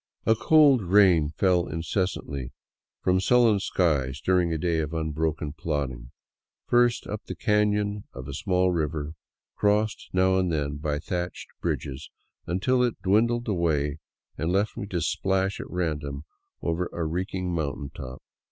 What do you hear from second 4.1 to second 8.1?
during a day of unbroken plodding, first up the canon